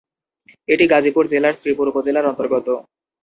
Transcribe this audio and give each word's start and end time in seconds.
এটি 0.67 0.85
গাজীপুর 0.87 1.23
জেলার 1.27 1.55
শ্রীপুর 1.59 1.85
উপজেলার 1.91 2.29
অন্তর্গত। 2.31 2.67